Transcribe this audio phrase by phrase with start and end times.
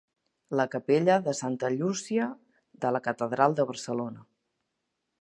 [0.59, 2.31] La capella de santa Llúcia
[2.87, 4.29] de la catedral de Barcelona.